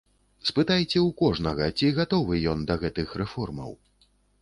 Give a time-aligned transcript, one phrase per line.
[0.49, 3.71] Спытайце ў кожнага, ці гатовы ён да гэтых рэформаў.